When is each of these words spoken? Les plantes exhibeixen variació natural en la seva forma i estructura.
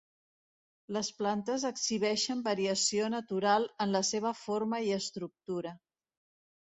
Les 0.95 1.09
plantes 1.17 1.65
exhibeixen 1.69 2.41
variació 2.47 3.09
natural 3.15 3.67
en 3.85 3.93
la 3.97 4.01
seva 4.07 4.31
forma 4.39 4.81
i 4.89 4.89
estructura. 4.97 5.75